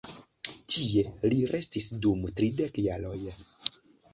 [0.75, 1.03] Tie,
[1.33, 3.17] li restis dum tridek jaroj.